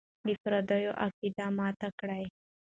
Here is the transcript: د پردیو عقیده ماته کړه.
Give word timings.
د 0.25 0.27
پردیو 0.41 0.93
عقیده 1.03 1.45
ماته 1.57 1.89
کړه. 1.99 2.19